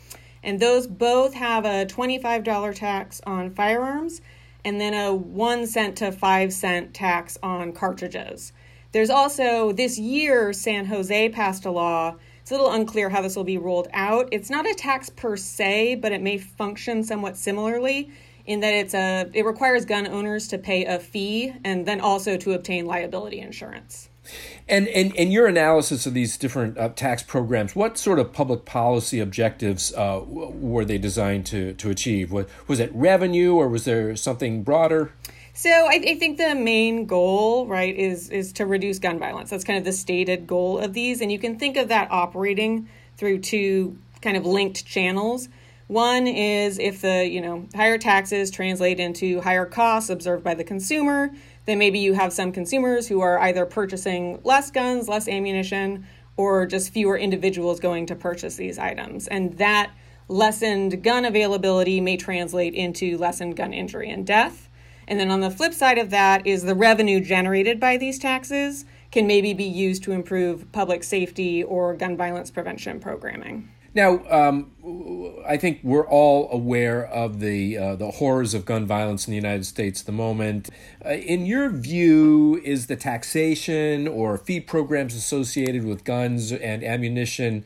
And 0.44 0.60
those 0.60 0.88
both 0.88 1.34
have 1.34 1.66
a 1.66 1.86
$25 1.86 2.76
tax 2.76 3.22
on 3.26 3.52
firearms 3.52 4.22
and 4.64 4.80
then 4.82 4.94
a 4.94 5.14
1 5.14 5.68
cent 5.68 5.98
to 5.98 6.12
5 6.12 6.54
cent 6.54 6.94
tax 6.94 7.38
on 7.44 7.74
cartridges. 7.74 8.54
There's 8.96 9.10
also 9.10 9.74
this 9.74 10.00
year, 10.00 10.54
San 10.54 10.86
Jose 10.86 11.28
passed 11.28 11.66
a 11.66 11.70
law. 11.70 12.16
It's 12.40 12.50
a 12.50 12.54
little 12.54 12.72
unclear 12.72 13.10
how 13.10 13.22
this 13.22 13.36
will 13.36 13.44
be 13.44 13.58
rolled 13.58 13.90
out. 13.92 14.30
It's 14.32 14.50
not 14.50 14.66
a 14.66 14.74
tax 14.74 15.10
per 15.10 15.36
se, 15.36 15.96
but 15.96 16.14
it 16.14 16.22
may 16.22 16.38
function 16.38 17.04
somewhat 17.04 17.36
similarly 17.36 18.10
in 18.46 18.62
that 18.62 18.74
it's 18.74 18.94
a 18.94 19.30
it 19.34 19.44
requires 19.46 19.84
gun 19.84 20.08
owners 20.08 20.48
to 20.48 20.58
pay 20.58 20.86
a 20.86 20.98
fee 20.98 21.54
and 21.66 21.86
then 21.86 22.00
also 22.00 22.38
to 22.38 22.54
obtain 22.54 22.86
liability 22.86 23.42
insurance. 23.42 24.08
And 24.70 24.88
and, 24.88 25.14
and 25.18 25.34
your 25.34 25.46
analysis 25.46 26.06
of 26.06 26.14
these 26.14 26.38
different 26.38 26.78
uh, 26.78 26.88
tax 26.88 27.22
programs, 27.22 27.76
what 27.76 27.98
sort 27.98 28.18
of 28.18 28.32
public 28.32 28.64
policy 28.64 29.20
objectives 29.20 29.94
uh, 29.96 30.22
were 30.26 30.86
they 30.86 30.98
designed 30.98 31.46
to 31.48 31.74
to 31.74 31.90
achieve? 31.90 32.32
Was, 32.32 32.46
was 32.66 32.80
it 32.80 32.92
revenue 32.96 33.56
or 33.56 33.68
was 33.68 33.84
there 33.84 34.16
something 34.16 34.64
broader? 34.64 35.12
So 35.58 35.70
I, 35.70 36.02
I, 36.06 36.16
think 36.16 36.38
the 36.38 36.54
main 36.54 37.06
goal, 37.06 37.66
right, 37.66 37.96
is 37.96 38.30
is 38.30 38.52
to 38.54 38.66
reduce 38.66 39.00
gun 39.00 39.18
violence. 39.18 39.52
That's 39.52 39.64
kind 39.64 39.80
of 39.80 39.86
the 39.86 39.94
stated 39.94 40.46
goal 40.48 40.80
of 40.80 40.92
these, 40.92 41.22
and 41.22 41.32
you 41.32 41.40
can 41.40 41.58
think 41.58 41.78
of 41.78 41.88
that 41.88 42.12
operating 42.12 42.90
through 43.16 43.40
two 43.40 43.98
kind 44.22 44.36
of 44.36 44.46
linked 44.46 44.86
channels. 44.86 45.48
One 45.88 46.28
is 46.28 46.78
if 46.78 47.00
the 47.00 47.26
you 47.26 47.40
know 47.40 47.70
higher 47.74 47.98
taxes 47.98 48.52
translate 48.52 49.00
into 49.00 49.40
higher 49.40 49.66
costs 49.66 50.10
observed 50.10 50.44
by 50.44 50.56
the 50.56 50.66
consumer, 50.66 51.32
then 51.64 51.80
maybe 51.80 52.00
you 52.00 52.16
have 52.16 52.34
some 52.34 52.52
consumers 52.52 53.08
who 53.08 53.22
are 53.22 53.40
either 53.40 53.66
purchasing 53.66 54.42
less 54.44 54.70
guns, 54.72 55.08
less 55.08 55.30
ammunition, 55.30 56.06
or 56.36 56.66
just 56.66 56.92
fewer 56.92 57.18
individuals 57.18 57.80
going 57.80 58.08
to 58.08 58.16
purchase 58.16 58.58
these 58.58 58.78
items, 58.78 59.30
and 59.30 59.58
that 59.58 59.94
lessened 60.28 61.02
gun 61.02 61.24
availability 61.24 62.02
may 62.02 62.18
translate 62.18 62.74
into 62.74 63.18
lessened 63.18 63.56
gun 63.56 63.74
injury 63.74 64.10
and 64.10 64.28
death. 64.28 64.70
And 65.08 65.20
then 65.20 65.32
on 65.32 65.42
the 65.42 65.52
flip 65.52 65.74
side 65.74 65.98
of 65.98 66.10
that 66.10 66.46
is 66.46 66.64
the 66.64 66.76
revenue 66.76 67.20
generated 67.20 67.80
by 67.80 67.98
these 67.98 68.20
taxes 68.20 68.86
can 69.12 69.28
maybe 69.28 69.54
be 69.54 69.64
used 69.64 70.04
to 70.04 70.12
improve 70.12 70.72
public 70.72 71.04
safety 71.04 71.64
or 71.64 71.96
gun 71.96 72.18
violence 72.18 72.52
prevention 72.52 73.00
programming. 73.00 73.70
Now, 73.96 74.22
um, 74.30 74.72
I 75.48 75.56
think 75.56 75.80
we're 75.82 76.06
all 76.06 76.52
aware 76.52 77.08
of 77.08 77.40
the 77.40 77.78
uh, 77.78 77.96
the 77.96 78.12
horrors 78.12 78.54
of 78.54 78.66
gun 78.66 78.86
violence 78.86 79.26
in 79.26 79.32
the 79.32 79.38
United 79.38 79.66
States 79.66 80.02
at 80.02 80.06
the 80.06 80.12
moment. 80.12 80.70
Uh, 81.04 81.12
in 81.12 81.46
your 81.46 81.70
view, 81.70 82.62
is 82.66 82.88
the 82.88 82.98
taxation 82.98 84.06
or 84.06 84.38
fee 84.38 84.60
programs 84.60 85.16
associated 85.16 85.86
with 85.86 86.04
guns 86.04 86.52
and 86.52 86.84
ammunition 86.84 87.64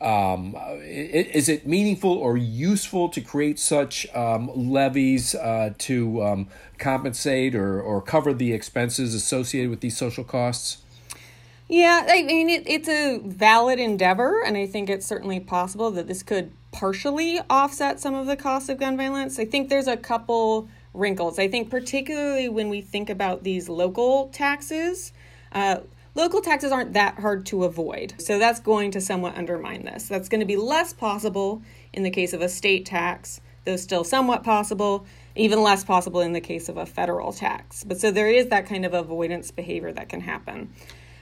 um, 0.00 0.56
is 0.80 1.48
it 1.48 1.66
meaningful 1.66 2.12
or 2.12 2.36
useful 2.36 3.08
to 3.08 3.20
create 3.20 3.58
such 3.58 4.06
um, 4.14 4.50
levies 4.54 5.34
uh, 5.34 5.74
to 5.78 6.22
um, 6.22 6.48
compensate 6.78 7.54
or, 7.54 7.80
or 7.80 8.00
cover 8.00 8.32
the 8.32 8.52
expenses 8.52 9.14
associated 9.14 9.70
with 9.70 9.80
these 9.80 9.96
social 9.96 10.24
costs? 10.24 10.78
Yeah, 11.68 12.06
I 12.08 12.22
mean, 12.22 12.48
it, 12.48 12.62
it's 12.66 12.88
a 12.88 13.18
valid 13.18 13.78
endeavor, 13.78 14.42
and 14.42 14.56
I 14.56 14.66
think 14.66 14.88
it's 14.88 15.04
certainly 15.04 15.38
possible 15.38 15.90
that 15.90 16.06
this 16.06 16.22
could 16.22 16.50
partially 16.72 17.40
offset 17.50 18.00
some 18.00 18.14
of 18.14 18.26
the 18.26 18.36
costs 18.36 18.68
of 18.68 18.78
gun 18.78 18.96
violence. 18.96 19.38
I 19.38 19.44
think 19.44 19.68
there's 19.68 19.86
a 19.86 19.96
couple 19.96 20.68
wrinkles. 20.94 21.38
I 21.38 21.48
think, 21.48 21.70
particularly 21.70 22.48
when 22.48 22.70
we 22.70 22.80
think 22.80 23.10
about 23.10 23.42
these 23.42 23.68
local 23.68 24.28
taxes, 24.28 25.12
uh, 25.52 25.80
Local 26.18 26.40
taxes 26.40 26.72
aren't 26.72 26.94
that 26.94 27.20
hard 27.20 27.46
to 27.46 27.62
avoid, 27.62 28.14
so 28.18 28.40
that's 28.40 28.58
going 28.58 28.90
to 28.90 29.00
somewhat 29.00 29.36
undermine 29.36 29.84
this. 29.84 30.08
That's 30.08 30.28
going 30.28 30.40
to 30.40 30.46
be 30.46 30.56
less 30.56 30.92
possible 30.92 31.62
in 31.92 32.02
the 32.02 32.10
case 32.10 32.32
of 32.32 32.42
a 32.42 32.48
state 32.48 32.84
tax, 32.84 33.40
though 33.64 33.76
still 33.76 34.02
somewhat 34.02 34.42
possible, 34.42 35.06
even 35.36 35.62
less 35.62 35.84
possible 35.84 36.18
in 36.18 36.32
the 36.32 36.40
case 36.40 36.68
of 36.68 36.76
a 36.76 36.86
federal 36.86 37.32
tax. 37.32 37.84
But 37.84 38.00
so 38.00 38.10
there 38.10 38.26
is 38.26 38.48
that 38.48 38.66
kind 38.66 38.84
of 38.84 38.94
avoidance 38.94 39.52
behavior 39.52 39.92
that 39.92 40.08
can 40.08 40.20
happen. 40.20 40.72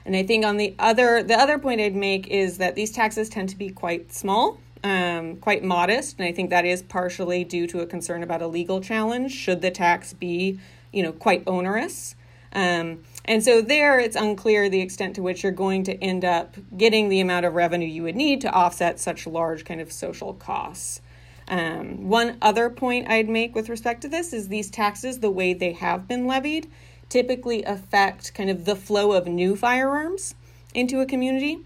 And 0.06 0.16
I 0.16 0.22
think 0.22 0.46
on 0.46 0.56
the 0.56 0.74
other 0.78 1.22
the 1.22 1.38
other 1.38 1.58
point 1.58 1.82
I'd 1.82 1.94
make 1.94 2.28
is 2.28 2.56
that 2.56 2.74
these 2.74 2.90
taxes 2.90 3.28
tend 3.28 3.50
to 3.50 3.58
be 3.58 3.68
quite 3.68 4.14
small, 4.14 4.58
um, 4.82 5.36
quite 5.36 5.62
modest, 5.62 6.18
and 6.18 6.26
I 6.26 6.32
think 6.32 6.48
that 6.48 6.64
is 6.64 6.80
partially 6.80 7.44
due 7.44 7.66
to 7.66 7.80
a 7.80 7.86
concern 7.86 8.22
about 8.22 8.40
a 8.40 8.46
legal 8.46 8.80
challenge 8.80 9.32
should 9.32 9.60
the 9.60 9.70
tax 9.70 10.14
be, 10.14 10.58
you 10.90 11.02
know, 11.02 11.12
quite 11.12 11.42
onerous. 11.46 12.16
Um, 12.56 13.02
and 13.26 13.44
so 13.44 13.60
there, 13.60 14.00
it's 14.00 14.16
unclear 14.16 14.70
the 14.70 14.80
extent 14.80 15.14
to 15.16 15.22
which 15.22 15.42
you're 15.42 15.52
going 15.52 15.84
to 15.84 16.02
end 16.02 16.24
up 16.24 16.56
getting 16.76 17.10
the 17.10 17.20
amount 17.20 17.44
of 17.44 17.54
revenue 17.54 17.86
you 17.86 18.02
would 18.04 18.16
need 18.16 18.40
to 18.40 18.50
offset 18.50 18.98
such 18.98 19.26
large 19.26 19.66
kind 19.66 19.80
of 19.80 19.92
social 19.92 20.32
costs. 20.32 21.02
Um, 21.48 22.08
one 22.08 22.38
other 22.40 22.70
point 22.70 23.08
I'd 23.10 23.28
make 23.28 23.54
with 23.54 23.68
respect 23.68 24.00
to 24.02 24.08
this 24.08 24.32
is 24.32 24.48
these 24.48 24.70
taxes, 24.70 25.20
the 25.20 25.30
way 25.30 25.52
they 25.52 25.74
have 25.74 26.08
been 26.08 26.26
levied, 26.26 26.68
typically 27.10 27.62
affect 27.64 28.32
kind 28.32 28.48
of 28.48 28.64
the 28.64 28.74
flow 28.74 29.12
of 29.12 29.26
new 29.26 29.54
firearms 29.54 30.34
into 30.74 31.00
a 31.00 31.06
community, 31.06 31.58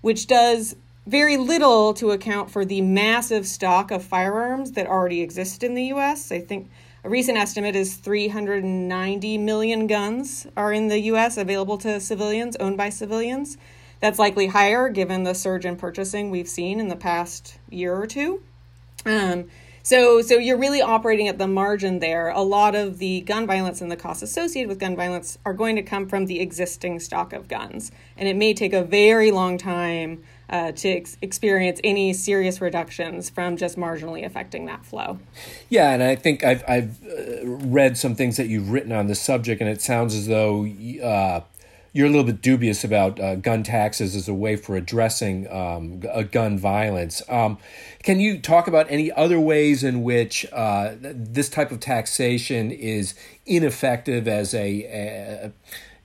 which 0.00 0.26
does 0.26 0.76
very 1.06 1.36
little 1.36 1.92
to 1.94 2.10
account 2.10 2.50
for 2.50 2.64
the 2.64 2.80
massive 2.80 3.46
stock 3.46 3.90
of 3.90 4.02
firearms 4.02 4.72
that 4.72 4.86
already 4.86 5.20
exist 5.20 5.62
in 5.62 5.74
the 5.74 5.84
US. 5.84 6.32
I 6.32 6.40
think 6.40 6.70
a 7.04 7.08
recent 7.08 7.38
estimate 7.38 7.76
is 7.76 7.94
390 7.96 9.38
million 9.38 9.86
guns 9.86 10.46
are 10.56 10.72
in 10.72 10.88
the 10.88 10.98
U.S. 11.00 11.36
available 11.36 11.78
to 11.78 12.00
civilians, 12.00 12.56
owned 12.56 12.76
by 12.76 12.88
civilians. 12.88 13.56
That's 14.00 14.18
likely 14.18 14.48
higher 14.48 14.88
given 14.88 15.22
the 15.22 15.34
surge 15.34 15.64
in 15.64 15.76
purchasing 15.76 16.30
we've 16.30 16.48
seen 16.48 16.80
in 16.80 16.88
the 16.88 16.96
past 16.96 17.58
year 17.70 17.94
or 17.94 18.06
two. 18.06 18.42
Um, 19.06 19.48
so, 19.82 20.20
so 20.22 20.34
you're 20.34 20.58
really 20.58 20.82
operating 20.82 21.28
at 21.28 21.38
the 21.38 21.46
margin 21.46 22.00
there. 22.00 22.28
A 22.30 22.42
lot 22.42 22.74
of 22.74 22.98
the 22.98 23.20
gun 23.22 23.46
violence 23.46 23.80
and 23.80 23.90
the 23.90 23.96
costs 23.96 24.22
associated 24.22 24.68
with 24.68 24.78
gun 24.78 24.96
violence 24.96 25.38
are 25.44 25.54
going 25.54 25.76
to 25.76 25.82
come 25.82 26.08
from 26.08 26.26
the 26.26 26.40
existing 26.40 27.00
stock 27.00 27.32
of 27.32 27.48
guns, 27.48 27.90
and 28.16 28.28
it 28.28 28.36
may 28.36 28.52
take 28.54 28.72
a 28.72 28.82
very 28.82 29.30
long 29.30 29.56
time 29.56 30.22
uh, 30.50 30.72
to 30.72 30.88
ex- 30.88 31.16
experience 31.22 31.80
any 31.84 32.12
serious 32.12 32.60
reductions 32.60 33.28
from 33.30 33.56
just 33.56 33.76
marginally 33.76 34.24
affecting 34.24 34.66
that 34.66 34.84
flow. 34.84 35.18
Yeah, 35.68 35.92
and 35.92 36.02
I 36.02 36.16
think 36.16 36.44
I've, 36.44 36.64
I've 36.68 37.02
uh, 37.04 37.46
read 37.46 37.98
some 37.98 38.14
things 38.14 38.36
that 38.36 38.46
you've 38.46 38.70
written 38.70 38.92
on 38.92 39.06
this 39.06 39.20
subject, 39.20 39.60
and 39.60 39.68
it 39.68 39.82
sounds 39.82 40.14
as 40.14 40.26
though 40.26 40.66
uh, 41.02 41.40
you're 41.92 42.06
a 42.06 42.10
little 42.10 42.24
bit 42.24 42.40
dubious 42.40 42.84
about 42.84 43.18
uh, 43.18 43.34
gun 43.36 43.62
taxes 43.62 44.14
as 44.14 44.28
a 44.28 44.34
way 44.34 44.56
for 44.56 44.76
addressing 44.76 45.50
um, 45.50 46.00
gun 46.30 46.58
violence. 46.58 47.22
Um, 47.28 47.58
can 48.02 48.20
you 48.20 48.38
talk 48.38 48.68
about 48.68 48.86
any 48.88 49.10
other 49.12 49.40
ways 49.40 49.82
in 49.82 50.02
which 50.02 50.46
uh, 50.52 50.94
this 51.00 51.48
type 51.48 51.72
of 51.72 51.80
taxation 51.80 52.70
is 52.70 53.14
ineffective 53.46 54.28
as 54.28 54.54
a, 54.54 54.84
a 54.84 55.52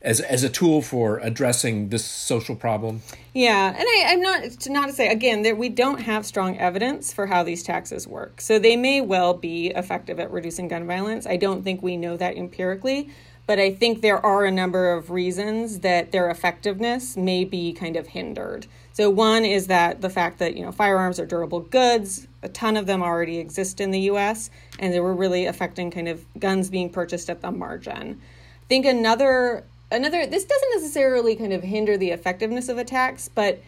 as 0.03 0.19
as 0.19 0.43
a 0.43 0.50
tool 0.50 0.81
for 0.81 1.17
addressing 1.19 1.89
this 1.89 2.03
social 2.03 2.55
problem? 2.55 3.01
Yeah, 3.33 3.69
and 3.69 3.79
I, 3.79 4.13
am 4.13 4.22
not 4.22 4.43
to 4.43 4.72
not 4.72 4.88
to 4.88 4.93
say 4.93 5.07
again 5.07 5.43
that 5.43 5.57
we 5.57 5.69
don't 5.69 6.01
have 6.01 6.25
strong 6.25 6.57
evidence 6.57 7.13
for 7.13 7.27
how 7.27 7.43
these 7.43 7.63
taxes 7.63 8.07
work. 8.07 8.41
So 8.41 8.60
they 8.60 8.75
may 8.75 9.01
well 9.01 9.33
be 9.33 9.67
effective 9.67 10.19
at 10.19 10.29
reducing 10.31 10.67
gun 10.67 10.86
violence. 10.86 11.25
I 11.25 11.38
don't 11.38 11.63
think 11.63 11.81
we 11.81 11.95
know 11.95 12.17
that 12.17 12.36
empirically, 12.36 13.10
but 13.48 13.60
I 13.60 13.74
think 13.74 14.01
there 14.01 14.24
are 14.24 14.45
a 14.45 14.51
number 14.51 14.93
of 14.93 15.10
reasons 15.10 15.79
that 15.79 16.12
their 16.12 16.29
effectiveness 16.29 17.15
may 17.15 17.45
be 17.45 17.72
kind 17.72 17.95
of 17.95 18.07
hindered. 18.07 18.67
So 18.91 19.10
one 19.10 19.43
is 19.43 19.67
that 19.67 20.01
the 20.01 20.10
fact 20.10 20.38
that 20.39 20.55
you 20.55 20.63
know 20.65 20.72
firearms 20.72 21.19
are 21.19 21.25
durable 21.25 21.62
goods, 21.62 22.27
a 22.41 22.50
ton 22.50 22.75
of 22.75 22.88
them 22.88 23.01
already 23.01 23.39
exist 23.39 23.79
in 23.79 23.91
the 23.91 24.01
U.S., 24.01 24.50
and 24.79 24.93
they 24.93 25.00
were 25.00 25.15
really 25.15 25.45
affecting 25.45 25.91
kind 25.91 26.10
of 26.10 26.25
guns 26.39 26.69
being 26.69 26.89
purchased 26.89 27.29
at 27.29 27.41
the 27.41 27.51
margin. 27.51 28.19
I 28.62 28.65
think 28.67 28.86
another 28.86 29.65
another 29.93 30.25
this 30.25 30.45
doesn't 30.45 30.69
necessarily 30.75 31.35
kind 31.35 31.53
of 31.53 31.63
hinder 31.63 31.97
the 31.97 32.12
effectiveness 32.12 32.67
of 32.69 32.77
attacks 32.77 33.29
but 33.29 33.62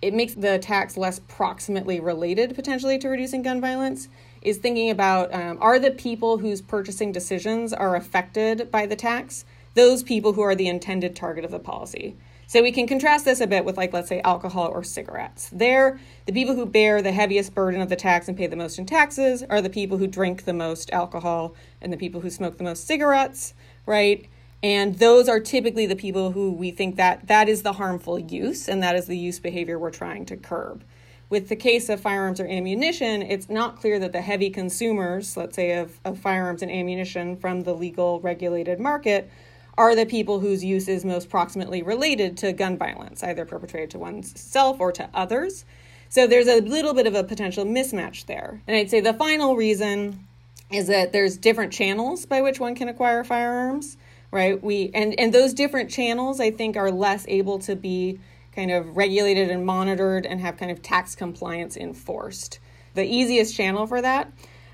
it 0.00 0.14
makes 0.14 0.34
the 0.34 0.58
tax 0.58 0.96
less 0.96 1.20
proximately 1.20 2.00
related 2.00 2.54
potentially 2.54 2.98
to 2.98 3.08
reducing 3.08 3.42
gun 3.42 3.60
violence 3.60 4.08
is 4.40 4.58
thinking 4.58 4.90
about 4.90 5.32
um, 5.32 5.58
are 5.60 5.78
the 5.78 5.90
people 5.90 6.38
whose 6.38 6.60
purchasing 6.60 7.12
decisions 7.12 7.72
are 7.72 7.94
affected 7.96 8.70
by 8.70 8.86
the 8.86 8.96
tax 8.96 9.44
those 9.74 10.02
people 10.02 10.34
who 10.34 10.42
are 10.42 10.54
the 10.54 10.68
intended 10.68 11.16
target 11.16 11.44
of 11.44 11.50
the 11.50 11.58
policy. 11.58 12.16
So 12.46 12.62
we 12.62 12.72
can 12.72 12.86
contrast 12.86 13.24
this 13.24 13.40
a 13.40 13.46
bit 13.46 13.64
with 13.64 13.78
like 13.78 13.92
let's 13.94 14.08
say 14.08 14.20
alcohol 14.20 14.68
or 14.68 14.84
cigarettes. 14.84 15.48
There 15.50 15.98
the 16.26 16.32
people 16.32 16.54
who 16.54 16.66
bear 16.66 17.00
the 17.00 17.12
heaviest 17.12 17.54
burden 17.54 17.80
of 17.80 17.88
the 17.88 17.96
tax 17.96 18.28
and 18.28 18.36
pay 18.36 18.46
the 18.46 18.56
most 18.56 18.78
in 18.78 18.84
taxes 18.84 19.42
are 19.44 19.62
the 19.62 19.70
people 19.70 19.96
who 19.96 20.06
drink 20.06 20.44
the 20.44 20.52
most 20.52 20.90
alcohol 20.90 21.54
and 21.80 21.92
the 21.92 21.96
people 21.96 22.20
who 22.20 22.28
smoke 22.28 22.58
the 22.58 22.64
most 22.64 22.86
cigarettes 22.86 23.54
right 23.86 24.28
and 24.62 24.98
those 24.98 25.28
are 25.28 25.40
typically 25.40 25.86
the 25.86 25.96
people 25.96 26.32
who 26.32 26.52
we 26.52 26.70
think 26.70 26.96
that 26.96 27.26
that 27.26 27.48
is 27.48 27.62
the 27.62 27.72
harmful 27.72 28.18
use 28.18 28.68
and 28.68 28.82
that 28.82 28.94
is 28.94 29.06
the 29.06 29.18
use 29.18 29.40
behavior 29.40 29.78
we're 29.78 29.90
trying 29.90 30.24
to 30.26 30.36
curb. 30.36 30.84
With 31.28 31.48
the 31.48 31.56
case 31.56 31.88
of 31.88 32.00
firearms 32.00 32.40
or 32.40 32.46
ammunition, 32.46 33.22
it's 33.22 33.48
not 33.48 33.80
clear 33.80 33.98
that 33.98 34.12
the 34.12 34.20
heavy 34.20 34.50
consumers, 34.50 35.36
let's 35.36 35.56
say, 35.56 35.78
of, 35.78 35.98
of 36.04 36.18
firearms 36.18 36.62
and 36.62 36.70
ammunition 36.70 37.36
from 37.36 37.62
the 37.62 37.74
legal 37.74 38.20
regulated 38.20 38.78
market, 38.78 39.30
are 39.78 39.96
the 39.96 40.04
people 40.04 40.40
whose 40.40 40.62
use 40.62 40.86
is 40.88 41.04
most 41.04 41.30
proximately 41.30 41.82
related 41.82 42.36
to 42.36 42.52
gun 42.52 42.76
violence, 42.76 43.24
either 43.24 43.46
perpetrated 43.46 43.90
to 43.90 43.98
oneself 43.98 44.78
or 44.78 44.92
to 44.92 45.08
others. 45.14 45.64
So 46.10 46.26
there's 46.26 46.46
a 46.46 46.60
little 46.60 46.92
bit 46.92 47.06
of 47.06 47.14
a 47.14 47.24
potential 47.24 47.64
mismatch 47.64 48.26
there. 48.26 48.60
And 48.66 48.76
I'd 48.76 48.90
say 48.90 49.00
the 49.00 49.14
final 49.14 49.56
reason 49.56 50.28
is 50.70 50.86
that 50.88 51.12
there's 51.12 51.38
different 51.38 51.72
channels 51.72 52.26
by 52.26 52.42
which 52.42 52.60
one 52.60 52.74
can 52.74 52.88
acquire 52.88 53.24
firearms 53.24 53.96
right? 54.32 54.60
We 54.60 54.90
and 54.92 55.18
and 55.20 55.32
those 55.32 55.54
different 55.54 55.90
channels 55.90 56.40
i 56.40 56.50
think 56.50 56.76
are 56.76 56.90
less 56.90 57.24
able 57.28 57.60
to 57.60 57.76
be 57.76 58.18
kind 58.52 58.72
of 58.72 58.96
regulated 58.96 59.50
and 59.50 59.64
monitored 59.64 60.26
and 60.26 60.40
have 60.40 60.56
kind 60.56 60.70
of 60.70 60.82
tax 60.82 61.14
compliance 61.14 61.76
enforced. 61.76 62.58
The 62.94 63.04
easiest 63.04 63.54
channel 63.54 63.86
for 63.86 64.02
that 64.02 64.32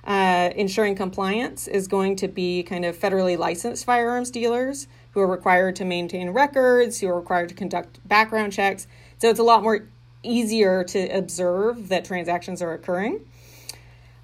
uh, 0.09 0.51
ensuring 0.57 0.97
compliance 0.97 1.69
is 1.69 1.87
going 1.87 2.17
to 2.17 2.29
be 2.29 2.63
kind 2.63 2.85
of 2.87 2.97
federally 2.97 3.37
licensed 3.37 3.85
firearms 3.85 4.31
dealers 4.31 4.89
who 5.11 5.21
are 5.21 5.27
required 5.27 5.77
to 5.77 5.85
maintain 5.85 6.31
records 6.31 6.99
who 6.99 7.09
are 7.09 7.19
required 7.19 7.51
to 7.51 7.55
conduct 7.55 8.07
background 8.09 8.53
checks. 8.53 8.87
So 9.19 9.29
it's 9.29 9.39
a 9.39 9.45
lot 9.45 9.63
more 9.63 9.87
easier 10.23 10.83
to 10.85 11.09
observe 11.09 11.89
that 11.89 12.07
transactions 12.07 12.63
are 12.63 12.73
occurring 12.73 13.25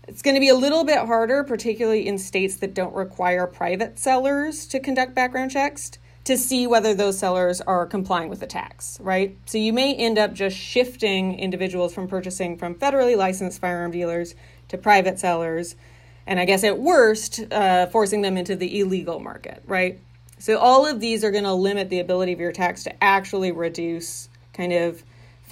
it's 0.06 0.22
going 0.22 0.34
to 0.34 0.40
be 0.40 0.48
a 0.48 0.54
little 0.54 0.84
bit 0.84 0.98
harder, 0.98 1.44
particularly 1.44 2.06
in 2.06 2.18
states 2.18 2.56
that 2.56 2.74
don't 2.74 2.94
require 2.94 3.46
private 3.46 3.98
sellers 3.98 4.66
to 4.66 4.80
conduct 4.80 5.14
background 5.14 5.50
checks, 5.50 5.92
to 6.24 6.38
see 6.38 6.66
whether 6.66 6.94
those 6.94 7.18
sellers 7.18 7.60
are 7.60 7.86
complying 7.86 8.28
with 8.28 8.40
the 8.40 8.46
tax, 8.46 8.98
right? 9.00 9.36
So 9.46 9.58
you 9.58 9.72
may 9.72 9.94
end 9.94 10.18
up 10.18 10.32
just 10.32 10.56
shifting 10.56 11.38
individuals 11.38 11.94
from 11.94 12.08
purchasing 12.08 12.56
from 12.56 12.74
federally 12.74 13.16
licensed 13.16 13.60
firearm 13.60 13.90
dealers 13.90 14.34
to 14.68 14.78
private 14.78 15.18
sellers, 15.18 15.76
and 16.26 16.40
I 16.40 16.46
guess 16.46 16.64
at 16.64 16.78
worst, 16.78 17.40
uh, 17.52 17.86
forcing 17.86 18.22
them 18.22 18.38
into 18.38 18.56
the 18.56 18.80
illegal 18.80 19.20
market, 19.20 19.62
right? 19.66 20.00
So 20.38 20.58
all 20.58 20.86
of 20.86 21.00
these 21.00 21.24
are 21.24 21.30
going 21.30 21.44
to 21.44 21.54
limit 21.54 21.90
the 21.90 22.00
ability 22.00 22.32
of 22.32 22.40
your 22.40 22.52
tax 22.52 22.84
to 22.84 23.04
actually 23.04 23.52
reduce 23.52 24.28
kind 24.54 24.72
of 24.72 25.02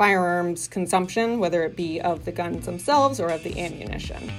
firearms 0.02 0.66
consumption, 0.66 1.38
whether 1.38 1.62
it 1.62 1.76
be 1.76 2.00
of 2.00 2.24
the 2.24 2.32
guns 2.32 2.66
themselves 2.66 3.20
or 3.20 3.28
of 3.28 3.40
the 3.44 3.56
ammunition. 3.56 4.32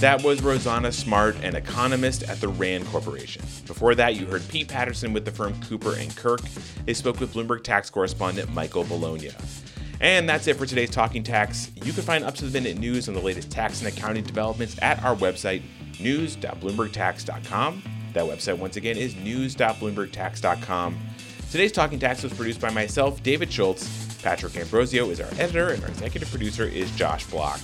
That 0.00 0.22
was 0.24 0.42
Rosanna 0.42 0.90
Smart, 0.92 1.36
an 1.42 1.56
economist 1.56 2.22
at 2.22 2.40
the 2.40 2.48
RAND 2.48 2.86
Corporation. 2.86 3.42
Before 3.66 3.94
that, 3.94 4.14
you 4.14 4.24
heard 4.24 4.48
Pete 4.48 4.68
Patterson 4.68 5.12
with 5.12 5.26
the 5.26 5.30
firm 5.30 5.52
Cooper 5.64 5.94
and 5.94 6.16
Kirk. 6.16 6.40
They 6.86 6.94
spoke 6.94 7.20
with 7.20 7.34
Bloomberg 7.34 7.64
tax 7.64 7.90
correspondent 7.90 8.50
Michael 8.54 8.84
Bologna. 8.84 9.32
And 10.00 10.26
that's 10.26 10.46
it 10.46 10.56
for 10.56 10.64
today's 10.64 10.88
Talking 10.88 11.22
Tax. 11.22 11.70
You 11.74 11.92
can 11.92 12.02
find 12.02 12.24
up 12.24 12.34
to 12.36 12.46
the 12.46 12.60
minute 12.60 12.78
news 12.78 13.08
on 13.08 13.14
the 13.14 13.20
latest 13.20 13.50
tax 13.50 13.82
and 13.82 13.88
accounting 13.88 14.24
developments 14.24 14.74
at 14.80 15.04
our 15.04 15.14
website, 15.16 15.60
news.bloombergtax.com. 16.00 17.82
That 18.14 18.24
website, 18.24 18.56
once 18.56 18.76
again, 18.78 18.96
is 18.96 19.14
news.bloombergtax.com. 19.16 20.98
Today's 21.52 21.70
Talking 21.70 21.98
Tax 21.98 22.22
was 22.22 22.32
produced 22.32 22.62
by 22.62 22.70
myself, 22.70 23.22
David 23.22 23.52
Schultz. 23.52 23.86
Patrick 24.22 24.56
Ambrosio 24.56 25.10
is 25.10 25.20
our 25.20 25.28
editor, 25.38 25.68
and 25.68 25.82
our 25.82 25.90
executive 25.90 26.30
producer 26.30 26.64
is 26.64 26.90
Josh 26.92 27.26
Block. 27.26 27.60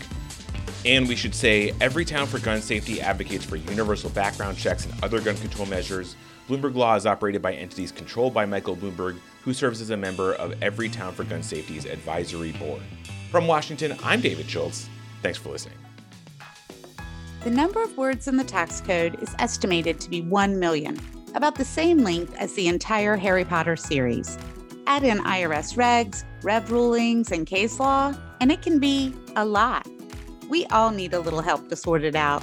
And 0.84 1.08
we 1.08 1.16
should 1.16 1.34
say 1.34 1.72
Everytown 1.80 2.26
for 2.26 2.38
Gun 2.38 2.60
Safety 2.60 3.00
advocates 3.00 3.46
for 3.46 3.56
universal 3.56 4.10
background 4.10 4.58
checks 4.58 4.84
and 4.84 4.92
other 5.02 5.22
gun 5.22 5.38
control 5.38 5.66
measures. 5.66 6.16
Bloomberg 6.50 6.74
Law 6.74 6.96
is 6.96 7.06
operated 7.06 7.40
by 7.40 7.54
entities 7.54 7.90
controlled 7.90 8.34
by 8.34 8.44
Michael 8.44 8.76
Bloomberg, 8.76 9.16
who 9.42 9.54
serves 9.54 9.80
as 9.80 9.88
a 9.88 9.96
member 9.96 10.34
of 10.34 10.50
Everytown 10.60 11.14
for 11.14 11.24
Gun 11.24 11.42
Safety's 11.42 11.86
advisory 11.86 12.52
board. 12.52 12.82
From 13.30 13.46
Washington, 13.46 13.96
I'm 14.04 14.20
David 14.20 14.50
Schultz. 14.50 14.86
Thanks 15.22 15.38
for 15.38 15.48
listening. 15.48 15.78
The 17.42 17.50
number 17.50 17.82
of 17.82 17.96
words 17.96 18.28
in 18.28 18.36
the 18.36 18.44
tax 18.44 18.82
code 18.82 19.22
is 19.22 19.34
estimated 19.38 19.98
to 20.00 20.10
be 20.10 20.20
1 20.20 20.60
million 20.60 21.00
about 21.34 21.54
the 21.54 21.64
same 21.64 21.98
length 21.98 22.34
as 22.38 22.54
the 22.54 22.68
entire 22.68 23.16
Harry 23.16 23.44
Potter 23.44 23.76
series. 23.76 24.38
Add 24.86 25.04
in 25.04 25.18
IRS 25.18 25.76
regs, 25.76 26.24
rev 26.42 26.70
rulings, 26.70 27.32
and 27.32 27.46
case 27.46 27.78
law, 27.78 28.14
and 28.40 28.50
it 28.50 28.62
can 28.62 28.78
be 28.78 29.14
a 29.36 29.44
lot. 29.44 29.86
We 30.48 30.64
all 30.66 30.90
need 30.90 31.12
a 31.12 31.20
little 31.20 31.42
help 31.42 31.68
to 31.68 31.76
sort 31.76 32.04
it 32.04 32.16
out. 32.16 32.42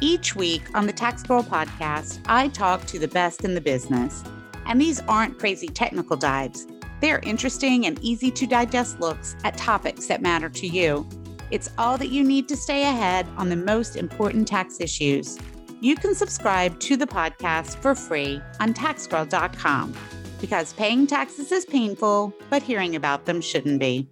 Each 0.00 0.34
week 0.34 0.62
on 0.74 0.86
the 0.86 0.92
Tax 0.92 1.22
Girl 1.22 1.42
podcast, 1.42 2.20
I 2.26 2.48
talk 2.48 2.84
to 2.86 2.98
the 2.98 3.08
best 3.08 3.44
in 3.44 3.54
the 3.54 3.60
business. 3.60 4.22
And 4.66 4.80
these 4.80 5.00
aren't 5.02 5.38
crazy 5.38 5.68
technical 5.68 6.16
dives. 6.16 6.66
They're 7.00 7.20
interesting 7.20 7.86
and 7.86 7.98
easy 8.02 8.30
to 8.32 8.46
digest 8.46 9.00
looks 9.00 9.36
at 9.44 9.56
topics 9.56 10.06
that 10.06 10.22
matter 10.22 10.48
to 10.48 10.66
you. 10.66 11.08
It's 11.50 11.70
all 11.78 11.96
that 11.98 12.08
you 12.08 12.24
need 12.24 12.48
to 12.48 12.56
stay 12.56 12.82
ahead 12.82 13.26
on 13.36 13.48
the 13.48 13.56
most 13.56 13.96
important 13.96 14.48
tax 14.48 14.80
issues 14.80 15.38
you 15.86 15.94
can 15.94 16.16
subscribe 16.16 16.78
to 16.80 16.96
the 16.96 17.06
podcast 17.06 17.80
for 17.80 17.94
free 17.94 18.42
on 18.58 18.74
taxgirl.com 18.74 19.94
because 20.40 20.72
paying 20.72 21.06
taxes 21.06 21.52
is 21.52 21.64
painful, 21.64 22.34
but 22.50 22.60
hearing 22.60 22.96
about 22.96 23.24
them 23.24 23.40
shouldn't 23.40 23.78
be. 23.78 24.08